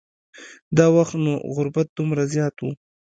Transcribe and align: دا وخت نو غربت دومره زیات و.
دا 0.77 0.85
وخت 0.95 1.15
نو 1.25 1.33
غربت 1.55 1.87
دومره 1.97 2.23
زیات 2.33 2.55
و. 2.59 2.63